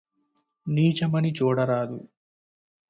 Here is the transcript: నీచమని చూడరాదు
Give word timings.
నీచమని 0.67 1.31
చూడరాదు 1.31 1.99